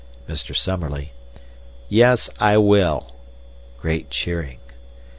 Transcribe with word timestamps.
Mr. 0.27 0.55
Summerlee: 0.55 1.11
"Yes, 1.87 2.27
I 2.39 2.57
will." 2.57 3.13
(Great 3.79 4.09
cheering.) 4.09 4.57